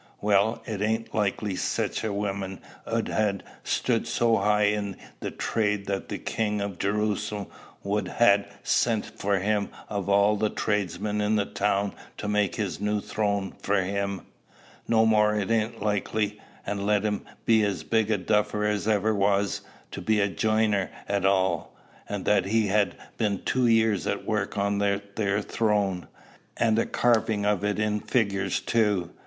[0.19, 5.85] "Well, it ain't likely sich a workman 'ud ha' stood so high i' the trade
[5.85, 7.45] that the king of Jerusalem
[7.83, 12.81] would ha' sent for him of all the tradesmen in the town to make his
[12.81, 14.23] new throne for him.
[14.87, 19.13] No more it ain't likely and let him be as big a duffer as ever
[19.13, 19.61] was,
[19.91, 21.77] to be a jiner at all
[22.09, 26.07] that he'd ha' been two year at work on that there throne
[26.57, 29.11] an' a carvin' of it in figures too!